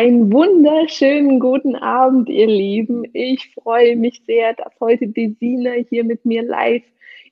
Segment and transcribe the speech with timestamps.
[0.00, 3.04] Einen wunderschönen guten Abend, ihr Lieben.
[3.12, 6.82] Ich freue mich sehr, dass heute die Sina hier mit mir live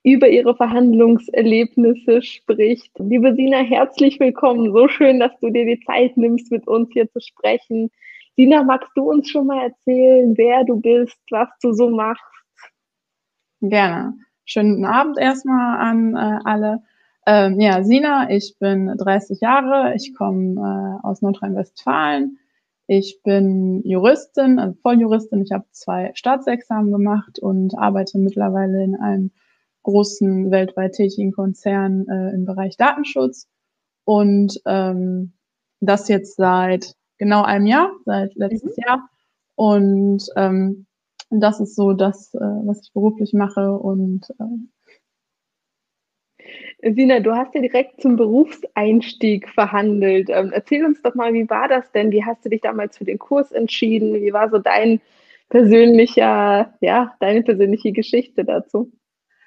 [0.02, 2.92] über ihre Verhandlungserlebnisse spricht.
[2.98, 4.70] Liebe Sina, herzlich willkommen.
[4.74, 7.90] So schön, dass du dir die Zeit nimmst, mit uns hier zu sprechen.
[8.36, 12.22] Sina, magst du uns schon mal erzählen, wer du bist, was du so machst?
[13.62, 14.12] Gerne.
[14.44, 16.82] Schönen Abend erstmal an äh, alle.
[17.24, 22.38] Ähm, ja, Sina, ich bin 30 Jahre, ich komme äh, aus Nordrhein-Westfalen
[22.88, 25.42] ich bin Juristin, also Volljuristin.
[25.42, 29.30] Ich habe zwei Staatsexamen gemacht und arbeite mittlerweile in einem
[29.82, 33.46] großen weltweit tätigen Konzern äh, im Bereich Datenschutz.
[34.04, 35.34] Und ähm,
[35.80, 38.82] das jetzt seit genau einem Jahr, seit letztes mhm.
[38.86, 39.08] Jahr.
[39.54, 40.86] Und ähm,
[41.28, 44.44] das ist so das, äh, was ich beruflich mache und äh,
[46.80, 50.28] Sina, du hast ja direkt zum Berufseinstieg verhandelt.
[50.30, 52.12] Ähm, erzähl uns doch mal, wie war das denn?
[52.12, 54.14] Wie hast du dich damals für den Kurs entschieden?
[54.14, 55.00] Wie war so dein
[55.48, 58.92] persönlicher, ja, deine persönliche Geschichte dazu?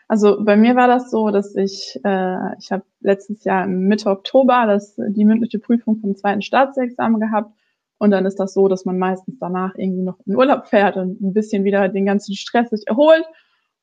[0.10, 4.66] Also bei mir war das so, dass ich, äh, ich habe letztes Jahr Mitte Oktober
[4.68, 7.56] das, die mündliche Prüfung vom zweiten Staatsexamen gehabt.
[7.98, 11.22] Und dann ist das so, dass man meistens danach irgendwie noch in Urlaub fährt und
[11.22, 13.24] ein bisschen wieder den ganzen Stress sich erholt.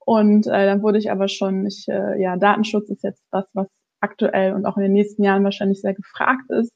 [0.09, 3.67] Und äh, dann wurde ich aber schon, ich, äh, ja, Datenschutz ist jetzt was, was
[4.01, 6.73] aktuell und auch in den nächsten Jahren wahrscheinlich sehr gefragt ist,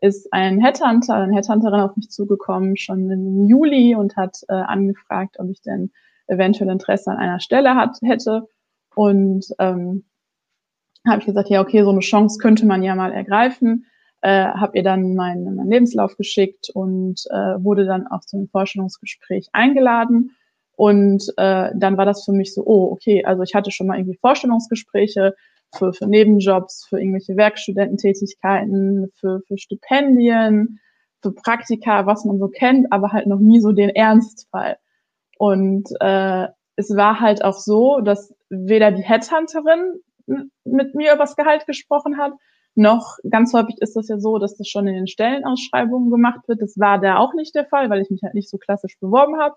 [0.00, 5.36] ist ein Headhunter, eine Headhunterin auf mich zugekommen, schon im Juli und hat äh, angefragt,
[5.38, 5.92] ob ich denn
[6.26, 8.48] eventuell Interesse an einer Stelle hat, hätte.
[8.96, 10.06] Und ähm,
[11.06, 13.86] habe ich gesagt, ja, okay, so eine Chance könnte man ja mal ergreifen.
[14.20, 18.48] Äh, habe ihr dann meinen, meinen Lebenslauf geschickt und äh, wurde dann auch zu einem
[18.48, 20.32] Vorstellungsgespräch eingeladen.
[20.76, 23.98] Und äh, dann war das für mich so, oh, okay, also ich hatte schon mal
[23.98, 25.34] irgendwie Vorstellungsgespräche
[25.76, 30.80] für, für Nebenjobs, für irgendwelche Werkstudententätigkeiten, für, für Stipendien,
[31.22, 34.76] für Praktika, was man so kennt, aber halt noch nie so den Ernstfall.
[35.38, 40.00] Und äh, es war halt auch so, dass weder die Headhunterin
[40.64, 42.32] mit mir über das Gehalt gesprochen hat,
[42.76, 46.60] noch ganz häufig ist das ja so, dass das schon in den Stellenausschreibungen gemacht wird.
[46.60, 49.38] Das war da auch nicht der Fall, weil ich mich halt nicht so klassisch beworben
[49.38, 49.54] habe.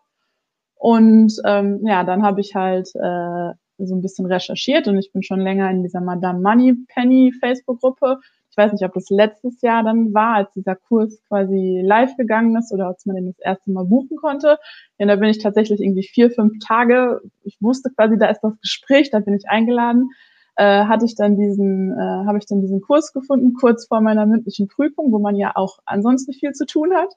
[0.87, 5.21] Und ähm, ja, dann habe ich halt äh, so ein bisschen recherchiert und ich bin
[5.21, 8.19] schon länger in dieser Madame Money Penny Facebook-Gruppe.
[8.49, 12.55] Ich weiß nicht, ob das letztes Jahr dann war, als dieser Kurs quasi live gegangen
[12.55, 14.59] ist oder als man den das erste Mal buchen konnte.
[14.97, 18.57] Ja, da bin ich tatsächlich irgendwie vier, fünf Tage, ich wusste quasi, da ist das
[18.61, 20.11] Gespräch, da bin ich eingeladen,
[20.55, 24.25] äh, hatte ich dann diesen, äh, habe ich dann diesen Kurs gefunden, kurz vor meiner
[24.25, 27.13] mündlichen Prüfung, wo man ja auch ansonsten viel zu tun hat.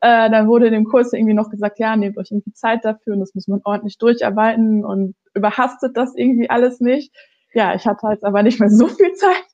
[0.00, 3.14] Äh, dann wurde in dem Kurs irgendwie noch gesagt, ja, nehmt euch irgendwie Zeit dafür
[3.14, 7.12] und das muss man ordentlich durcharbeiten und überhastet das irgendwie alles nicht.
[7.54, 9.44] Ja, ich hatte jetzt aber nicht mehr so viel Zeit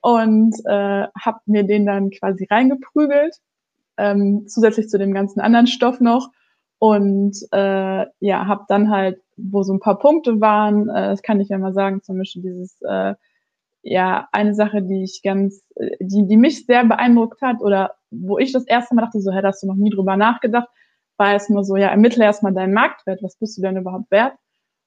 [0.00, 3.36] und äh, habe mir den dann quasi reingeprügelt,
[3.96, 6.30] ähm, zusätzlich zu dem ganzen anderen Stoff noch
[6.78, 11.40] und äh, ja, habe dann halt, wo so ein paar Punkte waren, äh, das kann
[11.40, 13.14] ich ja mal sagen, zum Beispiel dieses äh,
[13.82, 18.38] ja eine Sache, die ich ganz, äh, die, die mich sehr beeindruckt hat oder wo
[18.38, 20.68] ich das erste Mal dachte, so, hey, hast du noch nie drüber nachgedacht,
[21.16, 24.34] war nur so, ja, ermittle erstmal deinen Marktwert, was bist du denn überhaupt wert?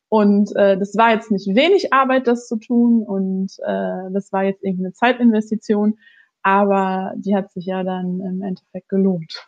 [0.10, 4.44] Und äh, das war jetzt nicht wenig Arbeit, das zu tun und äh, das war
[4.44, 5.98] jetzt irgendwie eine Zeitinvestition,
[6.44, 9.48] aber die hat sich ja dann im Endeffekt gelohnt.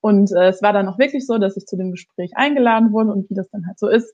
[0.00, 3.12] Und äh, es war dann auch wirklich so, dass ich zu dem Gespräch eingeladen wurde
[3.12, 4.12] und wie das dann halt so ist,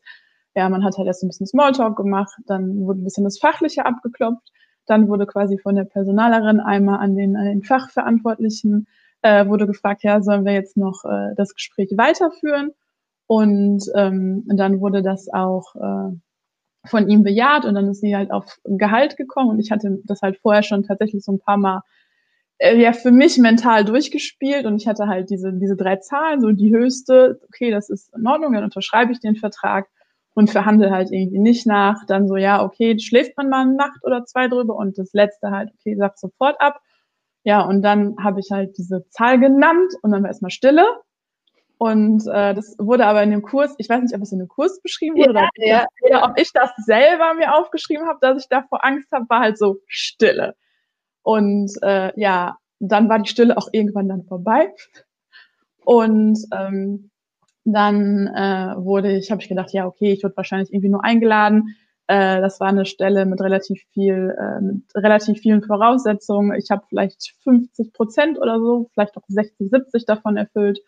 [0.57, 3.87] ja, man hat halt erst ein bisschen Smalltalk gemacht, dann wurde ein bisschen das Fachliche
[3.87, 4.51] abgeklopft,
[4.87, 8.87] dann wurde quasi von der Personalerin einmal an den, an den Fachverantwortlichen
[9.23, 12.71] äh, wurde gefragt, ja, sollen wir jetzt noch äh, das Gespräch weiterführen?
[13.27, 16.17] Und ähm, dann wurde das auch äh,
[16.89, 20.23] von ihm bejaht und dann ist sie halt auf Gehalt gekommen und ich hatte das
[20.23, 21.83] halt vorher schon tatsächlich so ein paar Mal
[22.59, 26.53] äh, ja für mich mental durchgespielt und ich hatte halt diese diese drei Zahlen so
[26.53, 29.89] die höchste okay das ist in Ordnung dann unterschreibe ich den Vertrag
[30.37, 32.05] und verhandle halt irgendwie nicht nach.
[32.07, 35.51] Dann so, ja, okay, schläft man mal eine Nacht oder zwei drüber und das letzte
[35.51, 36.79] halt, okay, sag sofort ab.
[37.43, 40.87] Ja, und dann habe ich halt diese Zahl genannt und dann war erstmal Stille.
[41.79, 44.49] Und äh, das wurde aber in dem Kurs, ich weiß nicht, ob es in dem
[44.49, 45.87] Kurs beschrieben wurde ja, oder, ja.
[46.03, 49.59] oder ob ich das selber mir aufgeschrieben habe, dass ich davor Angst habe, war halt
[49.59, 50.55] so Stille.
[51.23, 54.75] Und äh, ja, dann war die Stille auch irgendwann dann vorbei.
[55.85, 57.11] Und ähm,
[57.67, 61.75] dann äh, wurde ich, habe ich gedacht, ja, okay, ich wurde wahrscheinlich irgendwie nur eingeladen.
[62.07, 66.57] Äh, das war eine Stelle mit relativ viel, äh, mit relativ vielen Voraussetzungen.
[66.57, 70.79] Ich habe vielleicht 50 Prozent oder so, vielleicht auch 60, 70 davon erfüllt.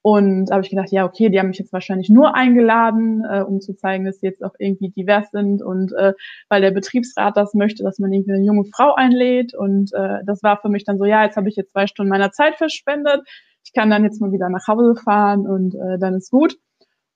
[0.00, 3.60] Und habe ich gedacht, ja, okay, die haben mich jetzt wahrscheinlich nur eingeladen, äh, um
[3.60, 6.12] zu zeigen, dass sie jetzt auch irgendwie divers sind und äh,
[6.48, 9.52] weil der Betriebsrat das möchte, dass man irgendwie eine junge Frau einlädt.
[9.54, 12.08] Und äh, das war für mich dann so, ja, jetzt habe ich jetzt zwei Stunden
[12.08, 13.22] meiner Zeit verschwendet
[13.66, 16.56] ich kann dann jetzt mal wieder nach Hause fahren und äh, dann ist gut.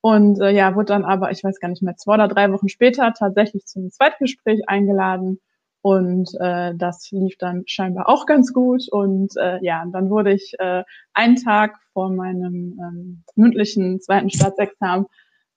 [0.01, 2.69] Und äh, ja, wurde dann aber, ich weiß gar nicht mehr, zwei oder drei Wochen
[2.69, 5.39] später tatsächlich zum Zweitgespräch eingeladen.
[5.83, 8.89] Und äh, das lief dann scheinbar auch ganz gut.
[8.91, 10.83] Und äh, ja, dann wurde ich äh,
[11.15, 15.07] einen Tag vor meinem ähm, mündlichen zweiten Staatsexamen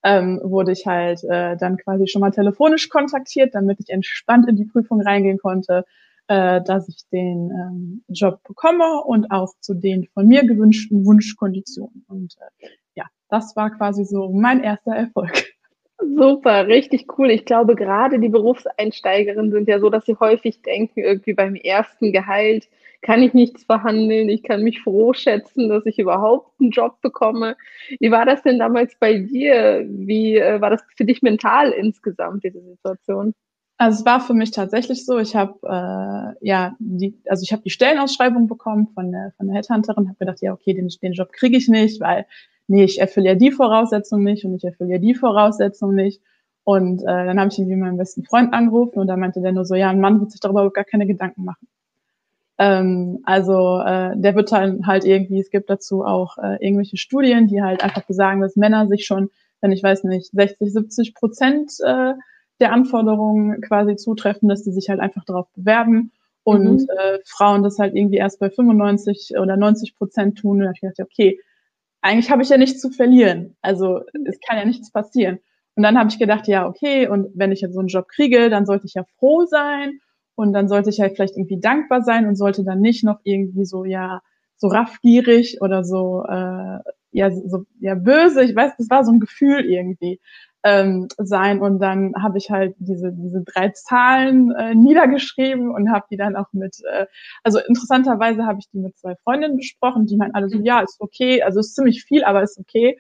[0.03, 4.57] ähm, wurde ich halt äh, dann quasi schon mal telefonisch kontaktiert, damit ich entspannt in
[4.57, 5.85] die Prüfung reingehen konnte
[6.27, 12.05] äh, dass ich den ähm, Job bekomme und auch zu den von mir gewünschten Wunschkonditionen.
[12.07, 15.33] Und äh, ja, das war quasi so mein erster Erfolg.
[15.99, 17.31] Super, richtig cool.
[17.31, 22.11] Ich glaube, gerade die Berufseinsteigerinnen sind ja so, dass sie häufig denken, irgendwie beim ersten
[22.11, 22.67] Gehalt
[23.01, 27.57] kann ich nichts verhandeln, ich kann mich froh schätzen, dass ich überhaupt einen Job bekomme.
[27.99, 29.85] Wie war das denn damals bei dir?
[29.87, 33.33] Wie äh, war das für dich mental insgesamt, diese Situation?
[33.83, 37.63] Also es war für mich tatsächlich so, ich habe äh, ja die, also ich habe
[37.63, 41.33] die Stellenausschreibung bekommen von der von der Headhunterin, habe gedacht, ja okay, den, den Job
[41.33, 42.25] kriege ich nicht, weil
[42.67, 46.21] nee, ich erfülle ja die Voraussetzung nicht und ich erfülle ja die Voraussetzung nicht.
[46.63, 49.65] Und äh, dann habe ich irgendwie meinen besten Freund angerufen und da meinte der nur
[49.65, 51.67] so, ja, ein Mann wird sich darüber gar keine Gedanken machen.
[52.59, 57.47] Ähm, also äh, der wird dann halt irgendwie, es gibt dazu auch äh, irgendwelche Studien,
[57.47, 61.73] die halt einfach besagen, dass Männer sich schon, wenn ich weiß nicht, 60, 70 Prozent
[61.85, 62.13] äh,
[62.59, 66.11] der Anforderungen quasi zutreffen, dass die sich halt einfach darauf bewerben
[66.43, 66.87] und mhm.
[66.89, 70.57] äh, Frauen das halt irgendwie erst bei 95 oder 90 Prozent tun.
[70.57, 71.39] Und da habe ich gedacht, okay,
[72.01, 73.55] eigentlich habe ich ja nichts zu verlieren.
[73.61, 75.39] Also es kann ja nichts passieren.
[75.75, 78.49] Und dann habe ich gedacht, ja, okay, und wenn ich jetzt so einen Job kriege,
[78.49, 79.99] dann sollte ich ja froh sein
[80.35, 83.65] und dann sollte ich halt vielleicht irgendwie dankbar sein und sollte dann nicht noch irgendwie
[83.65, 84.21] so, ja,
[84.57, 86.79] so raffgierig oder so, äh,
[87.11, 88.43] ja, so, ja, böse.
[88.43, 90.19] Ich weiß, das war so ein Gefühl irgendwie
[90.63, 91.61] ähm, sein.
[91.61, 96.35] Und dann habe ich halt diese, diese drei Zahlen äh, niedergeschrieben und habe die dann
[96.35, 97.05] auch mit, äh,
[97.43, 100.99] also interessanterweise habe ich die mit zwei Freundinnen besprochen, die meinen alle so, ja, ist
[100.99, 102.97] okay, also ist ziemlich viel, aber ist okay.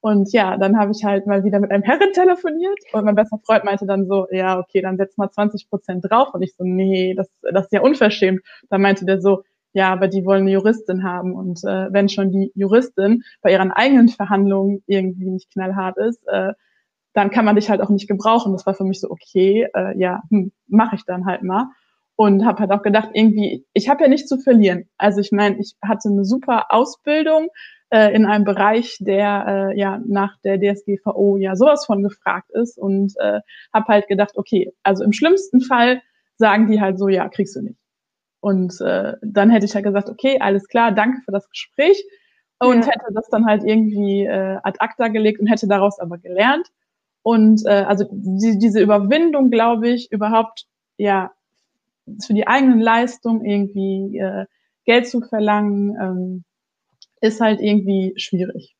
[0.00, 3.38] Und ja, dann habe ich halt mal wieder mit einem Herren telefoniert und mein bester
[3.44, 6.32] Freund meinte dann so, ja, okay, dann setz mal 20 Prozent drauf.
[6.32, 8.42] Und ich so, nee, das, das ist ja unverschämt.
[8.70, 9.42] Dann meinte der so,
[9.72, 11.34] ja, aber die wollen eine Juristin haben.
[11.34, 16.52] Und äh, wenn schon die Juristin bei ihren eigenen Verhandlungen irgendwie nicht knallhart ist, äh,
[17.16, 18.52] dann kann man dich halt auch nicht gebrauchen.
[18.52, 21.68] Das war für mich so, okay, äh, ja, hm, mache ich dann halt mal.
[22.14, 24.84] Und habe halt auch gedacht, irgendwie, ich habe ja nichts zu verlieren.
[24.98, 27.48] Also ich meine, ich hatte eine super Ausbildung
[27.88, 32.76] äh, in einem Bereich, der äh, ja nach der DSGVO ja sowas von gefragt ist.
[32.76, 33.40] Und äh,
[33.72, 36.02] habe halt gedacht, okay, also im schlimmsten Fall
[36.36, 37.78] sagen die halt so, ja, kriegst du nicht.
[38.40, 42.04] Und äh, dann hätte ich halt gesagt, okay, alles klar, danke für das Gespräch.
[42.58, 42.92] Und ja.
[42.92, 46.68] hätte das dann halt irgendwie äh, ad acta gelegt und hätte daraus aber gelernt.
[47.26, 51.32] Und äh, also die, diese Überwindung, glaube ich, überhaupt ja
[52.24, 54.46] für die eigenen Leistung irgendwie äh,
[54.84, 56.44] Geld zu verlangen, ähm,
[57.20, 58.76] ist halt irgendwie schwierig.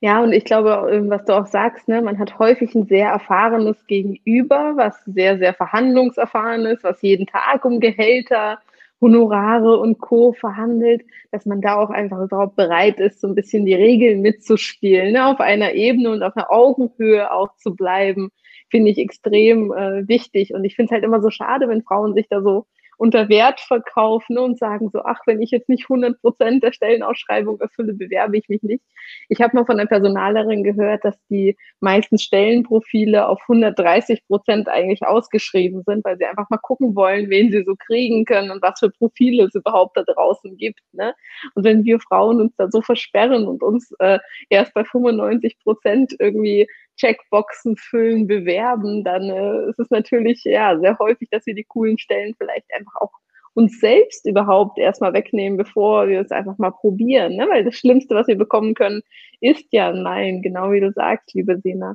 [0.00, 3.10] Ja, und ich glaube, ähm, was du auch sagst, ne, man hat häufig ein sehr
[3.10, 8.58] erfahrenes Gegenüber, was sehr, sehr verhandlungserfahren ist, was jeden Tag um Gehälter
[9.00, 10.32] Honorare und Co.
[10.32, 15.12] verhandelt, dass man da auch einfach überhaupt bereit ist, so ein bisschen die Regeln mitzuspielen,
[15.12, 15.26] ne?
[15.26, 18.30] auf einer Ebene und auf einer Augenhöhe auch zu bleiben,
[18.70, 20.54] finde ich extrem äh, wichtig.
[20.54, 23.60] Und ich finde es halt immer so schade, wenn Frauen sich da so unter Wert
[23.60, 28.38] verkaufen und sagen so, ach, wenn ich jetzt nicht 100 Prozent der Stellenausschreibung erfülle, bewerbe
[28.38, 28.82] ich mich nicht.
[29.28, 35.02] Ich habe mal von einer Personalerin gehört, dass die meisten Stellenprofile auf 130 Prozent eigentlich
[35.02, 38.78] ausgeschrieben sind, weil sie einfach mal gucken wollen, wen sie so kriegen können und was
[38.78, 40.80] für Profile es überhaupt da draußen gibt.
[40.92, 41.14] Ne?
[41.54, 46.14] Und wenn wir Frauen uns da so versperren und uns äh, erst bei 95 Prozent
[46.18, 51.64] irgendwie Checkboxen füllen, bewerben, dann äh, ist es natürlich ja sehr häufig, dass wir die
[51.64, 53.12] coolen Stellen vielleicht einfach auch
[53.54, 57.36] uns selbst überhaupt erstmal wegnehmen, bevor wir es einfach mal probieren.
[57.36, 57.46] Ne?
[57.48, 59.02] Weil das Schlimmste, was wir bekommen können,
[59.40, 61.94] ist ja Nein, genau wie du sagst, liebe Sena.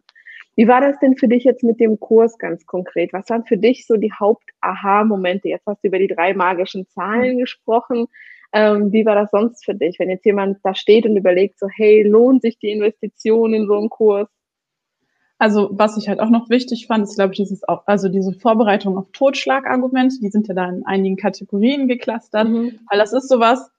[0.56, 3.14] Wie war das denn für dich jetzt mit dem Kurs ganz konkret?
[3.14, 5.50] Was waren für dich so die Haupt-Aha-Momente?
[5.50, 8.08] Jetzt hast du über die drei magischen Zahlen gesprochen.
[8.54, 11.68] Ähm, wie war das sonst für dich, wenn jetzt jemand da steht und überlegt, so,
[11.74, 14.28] hey, lohnt sich die Investition in so einen Kurs?
[15.42, 18.32] Also was ich halt auch noch wichtig fand, ist, glaube ich, dieses auch, also diese
[18.32, 22.80] Vorbereitung auf Totschlagargumente, die sind ja da in einigen Kategorien geklustert, mhm.
[22.88, 23.72] weil das ist sowas,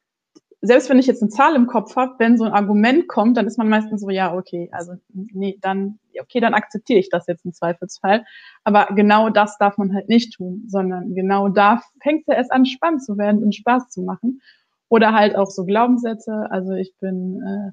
[0.61, 3.47] selbst wenn ich jetzt eine Zahl im Kopf habe, wenn so ein Argument kommt, dann
[3.47, 7.45] ist man meistens so, ja, okay, also nee, dann, okay, dann akzeptiere ich das jetzt
[7.45, 8.25] im Zweifelsfall.
[8.65, 12.51] Aber genau das darf man halt nicht tun, sondern genau da fängt es ja erst
[12.51, 14.41] an, spannend zu werden und Spaß zu machen.
[14.89, 16.49] Oder halt auch so Glaubenssätze.
[16.51, 17.71] Also ich bin äh,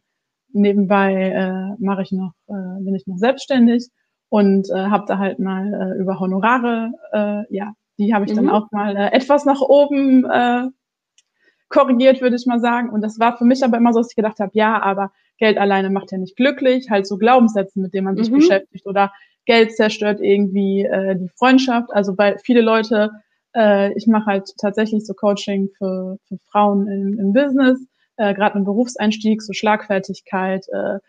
[0.51, 3.89] nebenbei äh, mache ich noch, äh, bin ich noch selbstständig
[4.29, 8.37] und äh, habe da halt mal äh, über Honorare, äh, ja, die habe ich mhm.
[8.37, 10.67] dann auch mal äh, etwas nach oben äh,
[11.67, 12.89] korrigiert, würde ich mal sagen.
[12.89, 15.57] Und das war für mich aber immer so, dass ich gedacht habe, ja, aber Geld
[15.57, 18.35] alleine macht ja nicht glücklich, halt so Glaubenssätze, mit denen man sich mhm.
[18.35, 19.11] beschäftigt oder
[19.45, 21.89] Geld zerstört irgendwie äh, die Freundschaft.
[21.93, 23.11] Also bei viele Leute,
[23.55, 27.79] äh, ich mache halt tatsächlich so Coaching für, für Frauen im, im Business,
[28.19, 30.99] äh, gerade im Berufseinstieg, so Schlagfertigkeit, äh,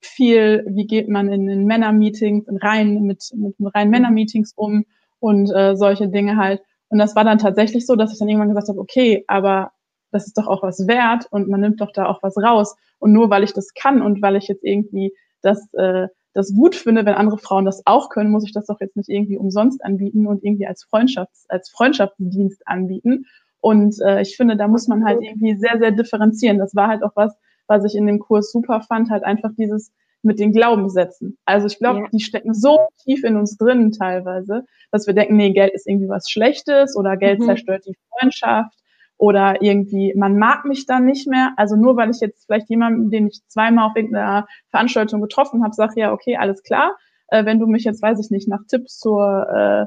[0.00, 4.84] viel, wie geht man in, in Männermeetings, in rein mit, mit, reinen Männermeetings um
[5.18, 6.62] und äh, solche Dinge halt.
[6.88, 9.72] Und das war dann tatsächlich so, dass ich dann irgendwann gesagt habe, okay, aber
[10.12, 12.76] das ist doch auch was wert und man nimmt doch da auch was raus.
[13.00, 15.12] Und nur weil ich das kann und weil ich jetzt irgendwie
[15.42, 18.80] das, äh, das gut finde, wenn andere Frauen das auch können, muss ich das doch
[18.80, 23.26] jetzt nicht irgendwie umsonst anbieten und irgendwie als Freundschafts-, als Freundschaftsdienst anbieten.
[23.66, 26.56] Und äh, ich finde, da muss man halt irgendwie sehr, sehr differenzieren.
[26.56, 29.92] Das war halt auch was, was ich in dem Kurs super fand, halt einfach dieses
[30.22, 31.36] mit den Glaubenssätzen.
[31.46, 32.06] Also ich glaube, ja.
[32.12, 36.08] die stecken so tief in uns drin teilweise, dass wir denken, nee, Geld ist irgendwie
[36.08, 37.46] was Schlechtes oder Geld mhm.
[37.46, 38.78] zerstört die Freundschaft
[39.18, 41.52] oder irgendwie, man mag mich dann nicht mehr.
[41.56, 45.74] Also nur weil ich jetzt vielleicht jemanden, den ich zweimal auf irgendeiner Veranstaltung getroffen habe,
[45.74, 46.96] sage ja, okay, alles klar.
[47.26, 49.86] Äh, wenn du mich jetzt, weiß ich nicht, nach Tipps zur, äh,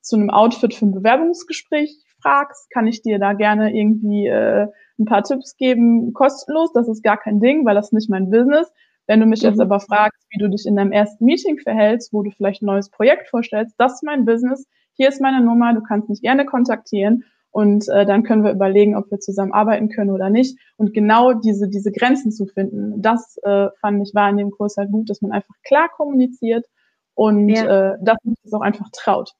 [0.00, 4.66] zu einem Outfit für ein Bewerbungsgespräch fragst, kann ich dir da gerne irgendwie äh,
[4.98, 6.72] ein paar Tipps geben, kostenlos.
[6.72, 8.70] Das ist gar kein Ding, weil das ist nicht mein Business.
[9.06, 9.48] Wenn du mich mhm.
[9.48, 12.66] jetzt aber fragst, wie du dich in deinem ersten Meeting verhältst, wo du vielleicht ein
[12.66, 14.66] neues Projekt vorstellst, das ist mein Business.
[14.94, 17.24] Hier ist meine Nummer, du kannst mich gerne kontaktieren.
[17.52, 20.56] Und äh, dann können wir überlegen, ob wir zusammen arbeiten können oder nicht.
[20.76, 24.76] Und genau diese, diese Grenzen zu finden, das äh, fand ich war in dem Kurs
[24.76, 26.66] halt gut, dass man einfach klar kommuniziert
[27.14, 27.94] und ja.
[27.94, 29.32] äh, dass man es auch einfach traut.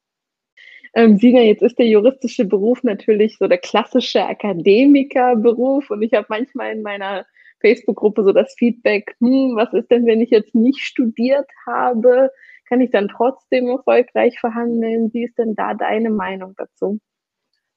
[0.95, 6.27] Ähm, Sina, jetzt ist der juristische Beruf natürlich so der klassische Akademikerberuf und ich habe
[6.29, 7.25] manchmal in meiner
[7.61, 12.31] Facebook-Gruppe so das Feedback, hm, was ist denn, wenn ich jetzt nicht studiert habe?
[12.69, 15.13] Kann ich dann trotzdem erfolgreich verhandeln?
[15.13, 16.99] Wie ist denn da deine Meinung dazu?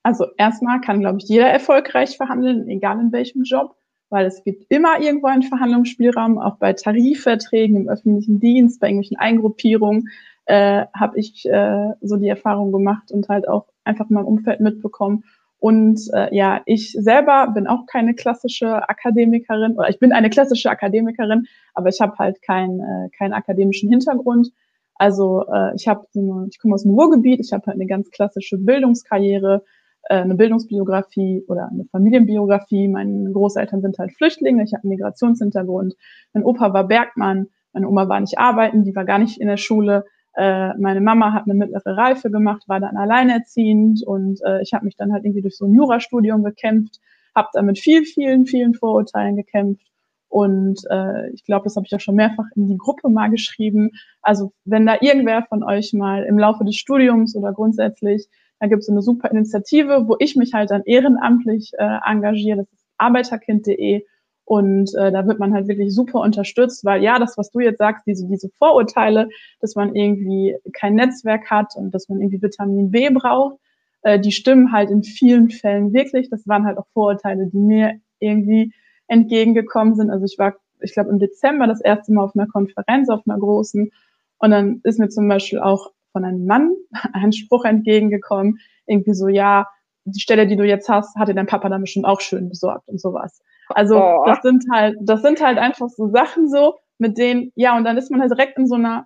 [0.03, 3.75] Also erstmal kann, glaube ich, jeder erfolgreich verhandeln, egal in welchem Job,
[4.09, 9.17] weil es gibt immer irgendwo einen Verhandlungsspielraum, auch bei Tarifverträgen im öffentlichen Dienst, bei irgendwelchen
[9.17, 10.09] Eingruppierungen
[10.45, 14.59] äh, habe ich äh, so die Erfahrung gemacht und halt auch einfach in meinem Umfeld
[14.59, 15.23] mitbekommen.
[15.59, 20.69] Und äh, ja, ich selber bin auch keine klassische Akademikerin, oder ich bin eine klassische
[20.69, 24.49] Akademikerin, aber ich habe halt keinen äh, keinen akademischen Hintergrund.
[24.95, 26.05] Also äh, ich habe,
[26.49, 29.63] ich komme aus dem Ruhrgebiet, ich habe halt eine ganz klassische Bildungskarriere,
[30.09, 32.89] äh, eine Bildungsbiografie oder eine Familienbiografie.
[32.89, 35.95] Meine Großeltern sind halt Flüchtlinge, ich habe einen Migrationshintergrund.
[36.33, 39.57] Mein Opa war Bergmann, meine Oma war nicht arbeiten, die war gar nicht in der
[39.57, 40.05] Schule.
[40.35, 44.85] Äh, meine Mama hat eine mittlere Reife gemacht, war dann alleinerziehend und äh, ich habe
[44.85, 46.99] mich dann halt irgendwie durch so ein Jurastudium gekämpft,
[47.35, 49.85] habe da mit viel, vielen, vielen Vorurteilen gekämpft.
[50.29, 53.91] Und äh, ich glaube, das habe ich auch schon mehrfach in die Gruppe mal geschrieben.
[54.23, 58.27] Also wenn da irgendwer von euch mal im Laufe des Studiums oder grundsätzlich
[58.63, 62.59] da gibt es eine super Initiative, wo ich mich halt dann ehrenamtlich äh, engagiere.
[62.59, 64.05] Das ist arbeiterkind.de.
[64.45, 67.77] Und äh, da wird man halt wirklich super unterstützt, weil ja, das, was du jetzt
[67.77, 69.29] sagst, diese, diese Vorurteile,
[69.61, 73.57] dass man irgendwie kein Netzwerk hat und dass man irgendwie Vitamin B braucht,
[74.01, 76.29] äh, die stimmen halt in vielen Fällen wirklich.
[76.29, 78.73] Das waren halt auch Vorurteile, die mir irgendwie
[79.07, 80.09] entgegengekommen sind.
[80.09, 83.39] Also ich war, ich glaube, im Dezember das erste Mal auf einer Konferenz, auf einer
[83.39, 83.91] großen.
[84.39, 86.73] Und dann ist mir zum Beispiel auch von einem Mann
[87.13, 89.67] ein Spruch entgegengekommen, irgendwie so, ja,
[90.05, 92.99] die Stelle, die du jetzt hast, hatte dein Papa dann bestimmt auch schön besorgt und
[92.99, 93.41] sowas.
[93.69, 94.23] Also oh.
[94.25, 97.97] das sind halt, das sind halt einfach so Sachen so, mit denen, ja, und dann
[97.97, 99.05] ist man halt direkt in so einer,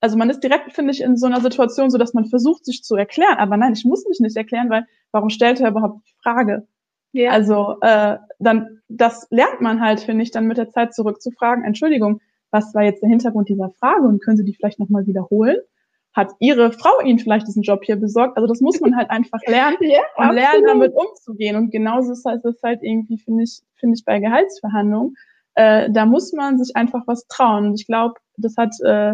[0.00, 2.82] also man ist direkt, finde ich, in so einer Situation, so dass man versucht, sich
[2.82, 3.38] zu erklären.
[3.38, 6.66] Aber nein, ich muss mich nicht erklären, weil warum stellt er überhaupt die Frage?
[7.12, 7.30] Ja.
[7.30, 11.64] Also äh, dann, das lernt man halt, finde ich, dann mit der Zeit zurückzufragen.
[11.64, 15.56] Entschuldigung, was war jetzt der Hintergrund dieser Frage und können Sie die vielleicht nochmal wiederholen?
[16.14, 18.36] Hat ihre Frau ihnen vielleicht diesen Job hier besorgt.
[18.36, 20.34] Also das muss man halt einfach lernen ja, und absolut.
[20.34, 21.56] lernen, damit umzugehen.
[21.56, 25.16] Und genauso ist es halt, halt irgendwie, finde ich, finde ich bei Gehaltsverhandlungen.
[25.54, 27.66] Äh, da muss man sich einfach was trauen.
[27.66, 29.12] Und ich glaube, das hat äh,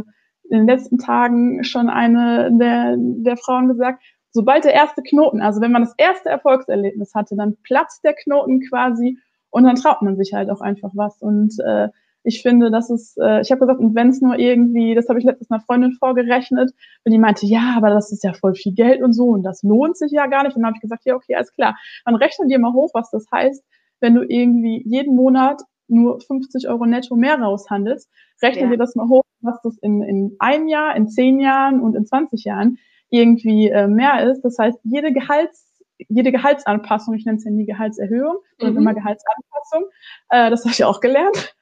[0.51, 4.03] in den letzten Tagen schon eine der, der Frauen gesagt,
[4.33, 8.61] sobald der erste Knoten, also wenn man das erste Erfolgserlebnis hatte, dann platzt der Knoten
[8.69, 9.19] quasi
[9.51, 11.21] und dann traut man sich halt auch einfach was.
[11.23, 11.89] Und äh,
[12.23, 15.19] ich finde, das ist, äh, ich habe gesagt, und wenn es nur irgendwie, das habe
[15.19, 16.71] ich letztens einer Freundin vorgerechnet,
[17.05, 19.63] und die meinte, ja, aber das ist ja voll viel Geld und so und das
[19.63, 20.55] lohnt sich ja gar nicht.
[20.57, 21.77] Und dann habe ich gesagt, ja, okay, alles klar.
[22.05, 23.65] Dann rechnen dir mal hoch, was das heißt,
[24.01, 28.09] wenn du irgendwie jeden Monat nur 50 Euro netto mehr raushandelst.
[28.43, 28.69] Rechne ja.
[28.69, 32.07] dir das mal hoch, was das in, in einem Jahr, in zehn Jahren und in
[32.07, 32.79] 20 Jahren
[33.11, 34.43] irgendwie äh, mehr ist.
[34.43, 35.71] Das heißt, jede Gehalts
[36.09, 38.81] jede Gehaltsanpassung, ich nenne es ja nie Gehaltserhöhung, sondern mhm.
[38.81, 39.85] immer Gehaltsanpassung,
[40.31, 41.55] äh, das habe ich auch gelernt.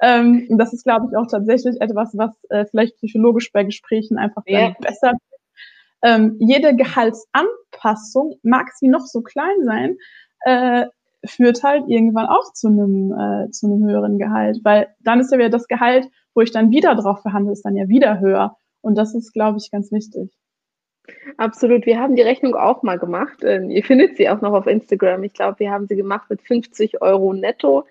[0.00, 4.42] Ähm, das ist, glaube ich, auch tatsächlich etwas, was äh, vielleicht psychologisch bei Gesprächen einfach
[4.46, 4.74] ja.
[4.80, 5.12] besser
[6.02, 9.96] ähm, jede Gehaltsanpassung, mag sie noch so klein sein,
[10.44, 10.86] äh,
[11.26, 15.38] führt halt irgendwann auch zu einem, äh, zu einem höheren Gehalt, weil dann ist ja
[15.38, 18.56] wieder das Gehalt, wo ich dann wieder drauf verhandle, ist dann ja wieder höher.
[18.80, 20.30] Und das ist, glaube ich, ganz wichtig.
[21.36, 21.86] Absolut.
[21.86, 23.38] Wir haben die Rechnung auch mal gemacht.
[23.42, 25.24] Ähm, ihr findet sie auch noch auf Instagram.
[25.24, 27.86] Ich glaube, wir haben sie gemacht mit 50 Euro netto.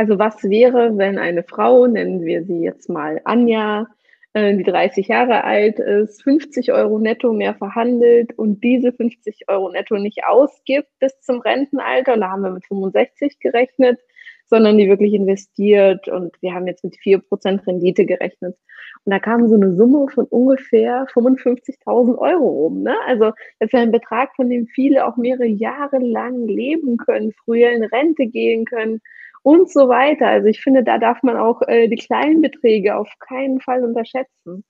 [0.00, 3.86] Also was wäre, wenn eine Frau, nennen wir sie jetzt mal Anja,
[4.32, 9.68] äh, die 30 Jahre alt ist, 50 Euro netto mehr verhandelt und diese 50 Euro
[9.68, 14.00] netto nicht ausgibt bis zum Rentenalter, und da haben wir mit 65 gerechnet,
[14.46, 18.56] sondern die wirklich investiert und wir haben jetzt mit 4% Rendite gerechnet.
[19.04, 22.84] Und da kam so eine Summe von ungefähr 55.000 Euro rum.
[22.84, 22.96] Ne?
[23.06, 27.70] Also das ist ein Betrag, von dem viele auch mehrere Jahre lang leben können, früher
[27.70, 29.02] in Rente gehen können
[29.42, 30.26] und so weiter.
[30.26, 34.64] Also ich finde, da darf man auch äh, die kleinen Beträge auf keinen Fall unterschätzen.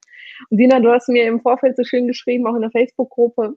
[0.48, 3.56] Und Dina, du hast mir im Vorfeld so schön geschrieben, auch in der Facebook-Gruppe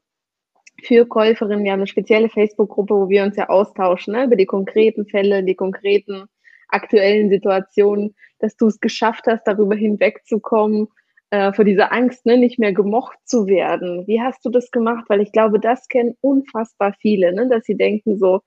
[0.84, 1.64] für Käuferinnen.
[1.64, 5.44] Wir haben eine spezielle Facebook-Gruppe, wo wir uns ja austauschen ne, über die konkreten Fälle,
[5.44, 6.26] die konkreten
[6.70, 10.88] aktuellen Situationen, dass du es geschafft hast, darüber hinwegzukommen,
[11.30, 14.06] äh, vor dieser Angst, ne, nicht mehr gemocht zu werden.
[14.08, 15.06] Wie hast du das gemacht?
[15.08, 18.42] Weil ich glaube, das kennen unfassbar viele, ne, dass sie denken so,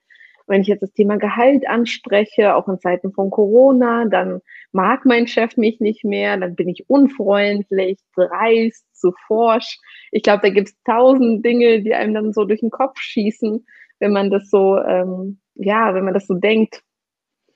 [0.47, 4.41] wenn ich jetzt das Thema Gehalt anspreche, auch in Zeiten von Corona, dann
[4.73, 9.79] mag mein Chef mich nicht mehr, dann bin ich unfreundlich, dreist, zu forsch.
[10.12, 13.67] Ich glaube, da gibt es tausend Dinge, die einem dann so durch den Kopf schießen,
[13.99, 16.83] wenn man das so, ähm, ja, wenn man das so denkt.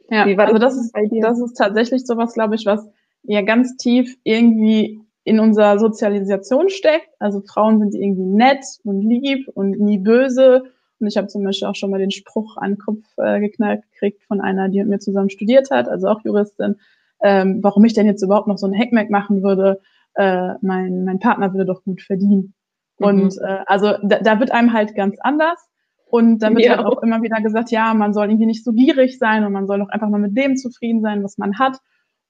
[0.09, 2.85] Ja, also das, das ist, das ist tatsächlich sowas, glaube ich, was
[3.23, 7.09] ja ganz tief irgendwie in unserer Sozialisation steckt.
[7.21, 10.65] Also Frauen sind irgendwie nett und lieb und nie böse
[11.00, 13.82] und ich habe zum Beispiel auch schon mal den Spruch an den Kopf äh, geknallt
[13.91, 16.76] gekriegt von einer, die mit mir zusammen studiert hat, also auch Juristin,
[17.23, 19.80] ähm, warum ich denn jetzt überhaupt noch so ein Hackmack machen würde.
[20.15, 22.54] Äh, mein, mein Partner würde doch gut verdienen.
[22.99, 23.06] Mhm.
[23.06, 25.58] Und äh, also da, da wird einem halt ganz anders.
[26.06, 26.76] Und dann wird ja.
[26.76, 29.69] halt auch immer wieder gesagt, ja, man soll irgendwie nicht so gierig sein und man
[29.69, 31.78] soll doch einfach mal mit dem zufrieden sein, was man hat.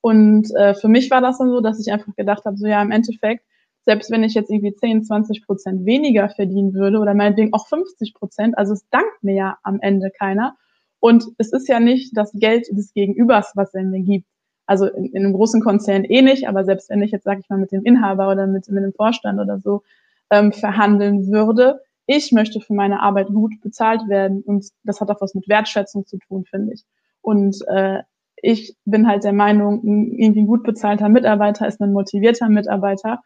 [0.02, 2.82] Und äh, für mich war das dann so, dass ich einfach gedacht habe, so ja,
[2.82, 3.44] im Endeffekt
[3.90, 8.14] selbst wenn ich jetzt irgendwie 10, 20 Prozent weniger verdienen würde oder meinetwegen auch 50
[8.14, 10.54] Prozent, also es dankt mir ja am Ende keiner.
[11.00, 14.28] Und es ist ja nicht das Geld des Gegenübers, was er mir gibt.
[14.64, 17.48] Also in, in einem großen Konzern eh nicht, aber selbst wenn ich jetzt, sage ich
[17.48, 19.82] mal, mit dem Inhaber oder mit, mit dem Vorstand oder so
[20.30, 25.20] ähm, verhandeln würde, ich möchte für meine Arbeit gut bezahlt werden und das hat auch
[25.20, 26.84] was mit Wertschätzung zu tun, finde ich.
[27.22, 28.04] Und äh,
[28.36, 29.82] ich bin halt der Meinung,
[30.16, 33.20] irgendwie ein gut bezahlter Mitarbeiter ist ein motivierter Mitarbeiter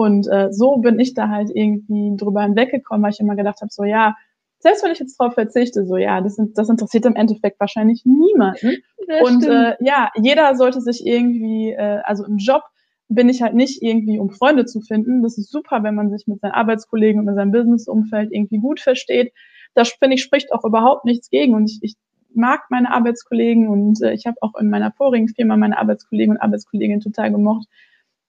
[0.00, 3.70] und äh, so bin ich da halt irgendwie drüber hinweggekommen, weil ich immer gedacht habe,
[3.70, 4.16] so ja,
[4.58, 8.78] selbst wenn ich jetzt drauf verzichte, so ja, das, das interessiert im Endeffekt wahrscheinlich niemanden.
[9.06, 12.62] Das und äh, ja, jeder sollte sich irgendwie, äh, also im Job
[13.08, 15.22] bin ich halt nicht irgendwie, um Freunde zu finden.
[15.22, 18.80] Das ist super, wenn man sich mit seinen Arbeitskollegen und in seinem Businessumfeld irgendwie gut
[18.80, 19.34] versteht.
[19.74, 21.52] Das finde ich spricht auch überhaupt nichts gegen.
[21.52, 21.96] Und ich, ich
[22.32, 26.40] mag meine Arbeitskollegen und äh, ich habe auch in meiner vorigen Firma meine Arbeitskollegen und
[26.40, 27.66] Arbeitskolleginnen total gemocht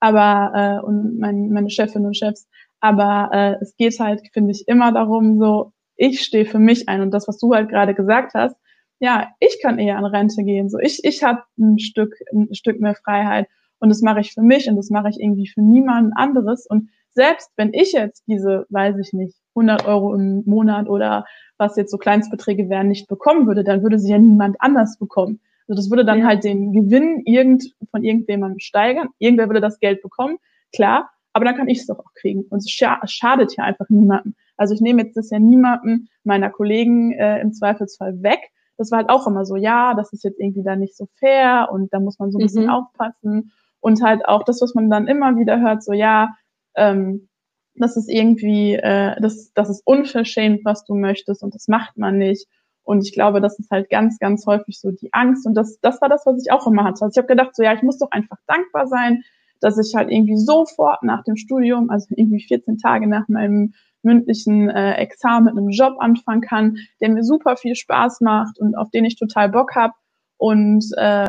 [0.02, 2.48] aber äh, und mein, meine Chefin und Chefs.
[2.80, 7.02] Aber äh, es geht halt, finde ich, immer darum, so ich stehe für mich ein
[7.02, 8.56] und das, was du halt gerade gesagt hast,
[8.98, 10.68] ja, ich kann eher an Rente gehen.
[10.68, 13.46] So ich ich habe ein Stück ein Stück mehr Freiheit
[13.78, 16.66] und das mache ich für mich und das mache ich irgendwie für niemanden anderes.
[16.66, 21.26] Und selbst wenn ich jetzt diese, weiß ich nicht, 100 Euro im Monat oder
[21.58, 25.38] was jetzt so Kleinstbeträge wären, nicht bekommen würde, dann würde sie ja niemand anders bekommen.
[25.68, 26.26] Also das würde dann ja.
[26.26, 29.08] halt den Gewinn irgend, von irgendjemandem steigern.
[29.18, 30.38] Irgendwer würde das Geld bekommen,
[30.74, 32.44] klar, aber dann kann ich es doch auch kriegen.
[32.50, 34.34] Und es, scha es schadet ja einfach niemandem.
[34.56, 38.40] Also ich nehme jetzt das ja niemanden meiner Kollegen äh, im Zweifelsfall weg.
[38.76, 41.68] Das war halt auch immer so, ja, das ist jetzt irgendwie dann nicht so fair
[41.70, 42.70] und da muss man so ein bisschen mhm.
[42.70, 43.52] aufpassen.
[43.80, 46.34] Und halt auch das, was man dann immer wieder hört, so ja,
[46.74, 47.28] ähm,
[47.74, 52.18] das ist irgendwie, äh, das, das ist unverschämt, was du möchtest und das macht man
[52.18, 52.46] nicht.
[52.84, 55.46] Und ich glaube, das ist halt ganz, ganz häufig so die Angst.
[55.46, 57.04] Und das, das war das, was ich auch immer hatte.
[57.04, 59.22] Also ich habe gedacht, so ja, ich muss doch einfach dankbar sein,
[59.60, 64.68] dass ich halt irgendwie sofort nach dem Studium, also irgendwie 14 Tage nach meinem mündlichen
[64.68, 68.90] äh, Examen mit einem Job anfangen kann, der mir super viel Spaß macht und auf
[68.90, 69.94] den ich total Bock habe.
[70.36, 71.28] Und äh,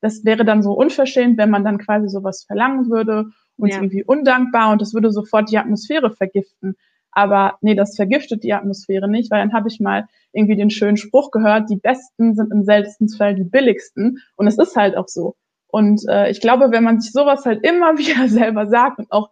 [0.00, 3.76] das wäre dann so unverschämt, wenn man dann quasi sowas verlangen würde und ja.
[3.76, 6.76] irgendwie undankbar und das würde sofort die Atmosphäre vergiften.
[7.12, 10.96] Aber nee, das vergiftet die Atmosphäre nicht, weil dann habe ich mal irgendwie den schönen
[10.96, 14.18] Spruch gehört, die Besten sind im seltensten Fall die billigsten.
[14.36, 15.36] Und es ist halt auch so.
[15.68, 19.30] Und äh, ich glaube, wenn man sich sowas halt immer wieder selber sagt und auch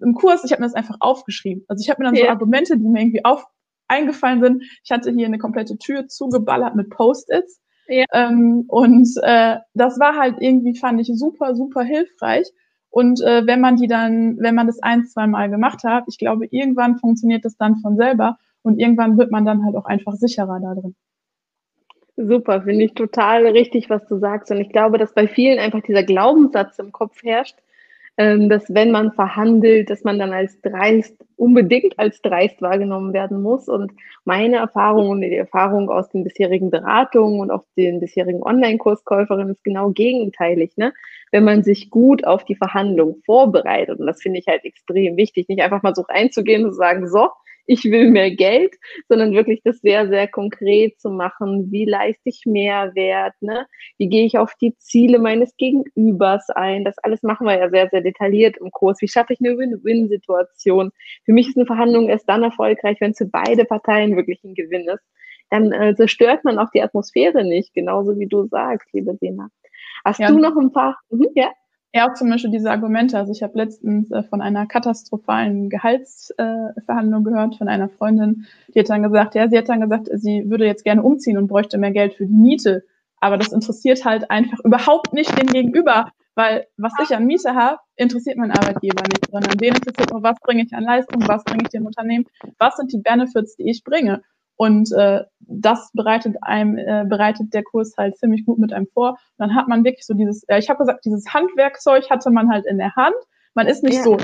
[0.00, 1.64] im Kurs, ich habe mir das einfach aufgeschrieben.
[1.68, 2.24] Also ich habe mir dann ja.
[2.24, 3.46] so Argumente, die mir irgendwie auf
[3.88, 4.62] eingefallen sind.
[4.84, 7.60] Ich hatte hier eine komplette Tür zugeballert mit Post-its.
[7.88, 8.04] Ja.
[8.12, 12.48] Ähm, und äh, das war halt irgendwie, fand ich, super, super hilfreich.
[12.96, 16.16] Und äh, wenn man die dann, wenn man das ein, zwei Mal gemacht hat, ich
[16.16, 20.14] glaube, irgendwann funktioniert das dann von selber und irgendwann wird man dann halt auch einfach
[20.14, 20.94] sicherer da drin.
[22.16, 24.50] Super, finde ich total richtig, was du sagst.
[24.50, 27.58] Und ich glaube, dass bei vielen einfach dieser Glaubenssatz im Kopf herrscht,
[28.16, 33.68] dass wenn man verhandelt, dass man dann als dreist, unbedingt als dreist wahrgenommen werden muss.
[33.68, 33.92] Und
[34.24, 39.64] meine Erfahrung und die Erfahrung aus den bisherigen Beratungen und auch den bisherigen Online-Kurskäuferinnen ist
[39.64, 40.72] genau gegenteilig.
[40.76, 40.94] Ne?
[41.30, 45.48] Wenn man sich gut auf die Verhandlung vorbereitet, und das finde ich halt extrem wichtig,
[45.48, 47.28] nicht einfach mal so reinzugehen und zu sagen, so,
[47.66, 48.74] ich will mehr Geld,
[49.08, 51.70] sondern wirklich das sehr, sehr konkret zu machen.
[51.70, 53.34] Wie leiste ich Mehrwert?
[53.40, 53.66] Ne?
[53.98, 56.84] Wie gehe ich auf die Ziele meines Gegenübers ein?
[56.84, 59.00] Das alles machen wir ja sehr, sehr detailliert im Kurs.
[59.00, 60.90] Wie schaffe ich eine Win-Win-Situation?
[61.24, 64.54] Für mich ist eine Verhandlung erst dann erfolgreich, wenn es für beide Parteien wirklich ein
[64.54, 65.04] Gewinn ist.
[65.50, 69.48] Dann äh, zerstört man auch die Atmosphäre nicht, genauso wie du sagst, liebe Sina.
[70.04, 70.28] Hast ja.
[70.28, 70.98] du noch ein paar?
[71.10, 71.52] Mhm, ja.
[71.94, 73.16] Ja, auch zum Beispiel diese Argumente.
[73.16, 78.80] Also ich habe letztens äh, von einer katastrophalen Gehaltsverhandlung äh, gehört von einer Freundin, die
[78.80, 81.78] hat dann gesagt, ja, sie hat dann gesagt, sie würde jetzt gerne umziehen und bräuchte
[81.78, 82.84] mehr Geld für die Miete.
[83.20, 87.78] Aber das interessiert halt einfach überhaupt nicht den Gegenüber, weil was ich an Miete habe,
[87.96, 91.62] interessiert mein Arbeitgeber nicht, sondern den interessiert nur, was bringe ich an Leistung, was bringe
[91.62, 92.26] ich dem Unternehmen,
[92.58, 94.22] was sind die Benefits, die ich bringe.
[94.56, 99.10] Und äh, das bereitet einem, äh, bereitet der Kurs halt ziemlich gut mit einem vor.
[99.10, 102.50] Und dann hat man wirklich so dieses, äh, ich habe gesagt, dieses Handwerkzeug hatte man
[102.50, 103.16] halt in der Hand.
[103.54, 104.02] Man ist nicht ja.
[104.02, 104.18] so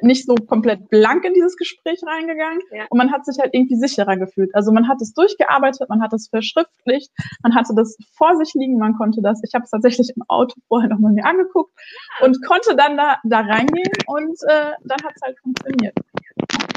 [0.00, 2.84] nicht so komplett blank in dieses Gespräch reingegangen ja.
[2.90, 4.54] und man hat sich halt irgendwie sicherer gefühlt.
[4.54, 7.10] Also man hat es durchgearbeitet, man hat es verschriftlicht,
[7.42, 10.54] man hatte das vor sich liegen, man konnte das, ich habe es tatsächlich im Auto
[10.68, 11.72] vorher nochmal mir angeguckt
[12.20, 12.26] ja.
[12.26, 15.94] und konnte dann da, da reingehen und äh, dann hat es halt funktioniert.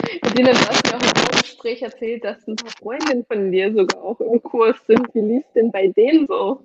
[0.05, 4.03] Dina, du hast mir auch im Vorgespräch erzählt, dass ein paar Freundinnen von dir sogar
[4.03, 5.13] auch im Kurs sind.
[5.13, 6.61] Wie lief denn bei denen so?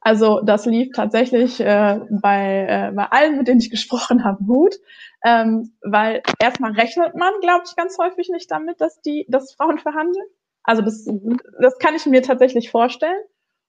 [0.00, 4.76] Also das lief tatsächlich äh, bei, äh, bei allen, mit denen ich gesprochen habe, gut,
[5.24, 9.78] ähm, weil erstmal rechnet man, glaube ich, ganz häufig nicht damit, dass die, dass Frauen
[9.78, 10.26] verhandeln.
[10.62, 11.40] Also das, mhm.
[11.60, 13.20] das kann ich mir tatsächlich vorstellen.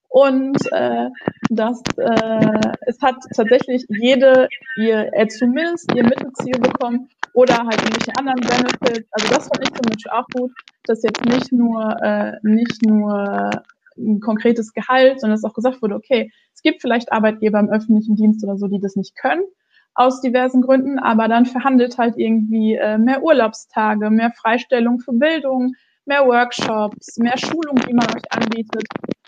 [0.08, 1.10] Und äh,
[1.49, 8.13] das, äh, es hat tatsächlich jede ihr äh, zumindest ihr Mittelziel bekommen oder halt irgendwelche
[8.18, 9.08] anderen Benefits.
[9.12, 10.52] Also das fand ich zum Beispiel auch gut,
[10.86, 13.50] dass jetzt nicht nur äh, nicht nur
[13.98, 18.15] ein konkretes Gehalt, sondern dass auch gesagt wurde, okay, es gibt vielleicht Arbeitgeber im öffentlichen
[18.15, 19.44] Dienst oder so, die das nicht können
[19.96, 25.74] aus diversen Gründen, aber dann verhandelt halt irgendwie äh, mehr Urlaubstage, mehr Freistellung für Bildung,
[26.06, 28.84] mehr Workshops, mehr Schulung, die man euch anbietet.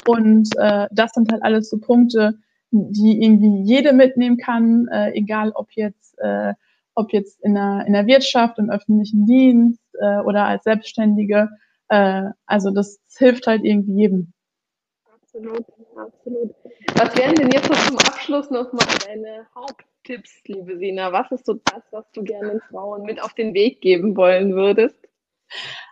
[0.06, 2.40] Und äh, das sind halt alles so Punkte,
[2.72, 6.54] die irgendwie jede mitnehmen kann, äh, egal ob jetzt, äh,
[6.96, 11.50] ob jetzt in der, in der Wirtschaft, im öffentlichen Dienst äh, oder als Selbstständige.
[11.90, 14.34] Äh, also das hilft halt irgendwie jedem.
[15.12, 16.56] Absolut, absolut.
[16.96, 21.12] Was wären denn jetzt noch zum Abschluss nochmal deine Haupttipps, liebe Sina?
[21.14, 24.98] Was ist so das, was du gerne Frauen mit auf den Weg geben wollen würdest?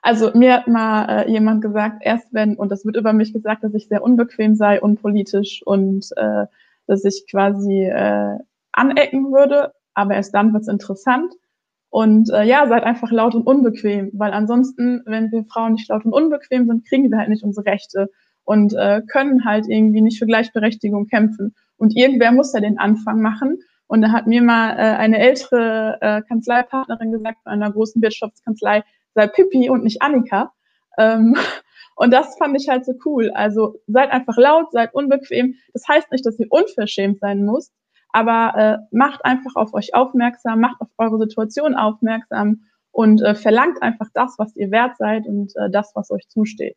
[0.01, 3.63] Also mir hat mal äh, jemand gesagt, erst wenn, und das wird über mich gesagt,
[3.63, 6.45] dass ich sehr unbequem sei, unpolitisch und äh,
[6.87, 8.37] dass ich quasi äh,
[8.71, 11.33] anecken würde, aber erst dann wird's interessant.
[11.89, 16.05] Und äh, ja, seid einfach laut und unbequem, weil ansonsten, wenn wir Frauen nicht laut
[16.05, 18.09] und unbequem sind, kriegen wir halt nicht unsere Rechte
[18.43, 21.55] und äh, können halt irgendwie nicht für Gleichberechtigung kämpfen.
[21.77, 23.59] Und irgendwer muss ja den Anfang machen.
[23.87, 28.83] Und da hat mir mal äh, eine ältere äh, Kanzleipartnerin gesagt von einer großen Wirtschaftskanzlei,
[29.15, 30.53] sei Pippi und nicht Annika.
[30.99, 31.35] Ähm,
[31.95, 33.31] und das fand ich halt so cool.
[33.31, 35.55] Also seid einfach laut, seid unbequem.
[35.73, 37.73] Das heißt nicht, dass ihr unverschämt sein müsst,
[38.11, 43.81] aber äh, macht einfach auf euch aufmerksam, macht auf eure Situation aufmerksam und äh, verlangt
[43.81, 46.75] einfach das, was ihr wert seid und äh, das, was euch zusteht.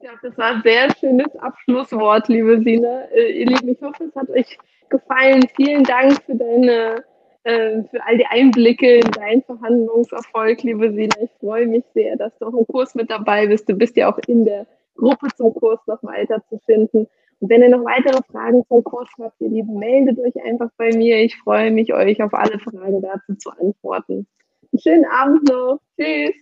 [0.00, 3.02] Ja, das war ein sehr schönes Abschlusswort, liebe Sina.
[3.12, 4.58] Äh, ihr Lieben, ich hoffe, es hat euch
[4.90, 5.48] gefallen.
[5.56, 7.04] Vielen Dank für deine
[7.46, 11.14] ähm, für all die Einblicke in deinen Verhandlungserfolg, liebe Sina.
[11.22, 13.68] Ich freue mich sehr, dass du auch im Kurs mit dabei bist.
[13.68, 17.06] Du bist ja auch in der Gruppe zum Kurs noch weiter zu finden.
[17.40, 20.90] Und wenn ihr noch weitere Fragen zum Kurs habt, ihr Lieben, meldet euch einfach bei
[20.96, 21.22] mir.
[21.22, 24.26] Ich freue mich, euch auf alle Fragen dazu zu antworten.
[24.72, 25.80] Einen schönen Abend noch.
[25.98, 26.34] Tschüss.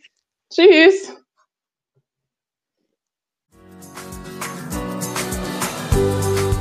[0.51, 1.21] Tschüss.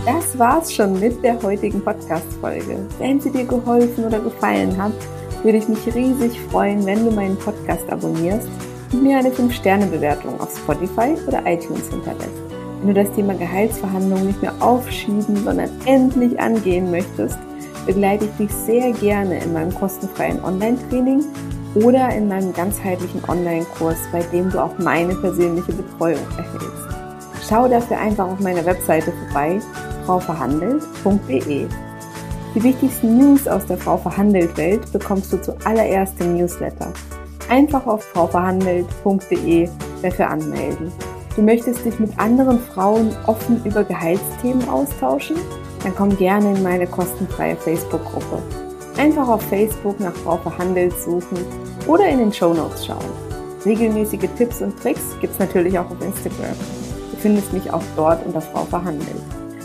[0.05, 2.87] Das war's schon mit der heutigen Podcast-Folge.
[2.97, 4.93] Wenn sie dir geholfen oder gefallen hat,
[5.43, 8.49] würde ich mich riesig freuen, wenn du meinen Podcast abonnierst
[8.91, 12.52] und mir eine 5-Sterne-Bewertung auf Spotify oder iTunes hinterlässt.
[12.83, 17.37] Wenn du das Thema Gehaltsverhandlungen nicht mehr aufschieben, sondern endlich angehen möchtest,
[17.85, 21.23] begleite ich dich sehr gerne in meinem kostenfreien Online-Training
[21.75, 27.47] oder in meinem ganzheitlichen Online-Kurs, bei dem du auch meine persönliche Betreuung erhältst.
[27.47, 29.61] Schau dafür einfach auf meiner Webseite vorbei,
[30.05, 31.67] frauverhandelt.de.
[32.53, 36.91] Die wichtigsten News aus der Frau Verhandelt Welt bekommst du zuallererst im Newsletter.
[37.47, 39.69] Einfach auf frauverhandelt.de
[40.01, 40.91] dafür anmelden.
[41.35, 45.35] Du möchtest dich mit anderen Frauen offen über Gehaltsthemen austauschen?
[45.81, 48.37] Dann komm gerne in meine kostenfreie Facebook-Gruppe.
[48.97, 51.39] Einfach auf Facebook nach Frau Verhandelt suchen
[51.87, 52.99] oder in den Show Notes schauen.
[53.65, 56.55] Regelmäßige Tipps und Tricks gibt's natürlich auch auf Instagram.
[57.11, 59.21] Du findest mich auch dort unter Frau Verhandelt.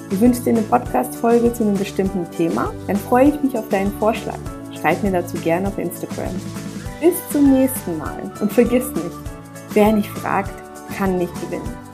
[0.08, 2.72] Du wünschst dir eine Podcast-Folge zu einem bestimmten Thema?
[2.86, 4.38] Dann freue ich mich auf deinen Vorschlag.
[4.80, 6.34] Schreib mir dazu gerne auf Instagram.
[7.00, 9.16] Bis zum nächsten Mal und vergiss nicht,
[9.74, 10.67] wer nicht fragt,
[10.98, 11.87] kann nicht gewinnen.